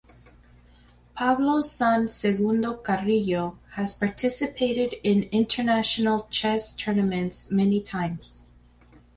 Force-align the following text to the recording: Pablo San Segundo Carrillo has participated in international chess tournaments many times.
Pablo 1.13 1.61
San 1.61 2.07
Segundo 2.09 2.73
Carrillo 2.81 3.59
has 3.73 3.99
participated 3.99 4.95
in 5.03 5.21
international 5.31 6.27
chess 6.31 6.75
tournaments 6.75 7.51
many 7.51 7.83
times. 7.83 8.49